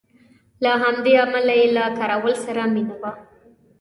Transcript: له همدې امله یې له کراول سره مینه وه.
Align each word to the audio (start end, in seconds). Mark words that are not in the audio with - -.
له 0.63 0.71
همدې 0.83 1.13
امله 1.25 1.53
یې 1.61 1.67
له 1.75 1.83
کراول 1.97 2.35
سره 2.45 2.61
مینه 2.73 2.95
وه. 3.01 3.11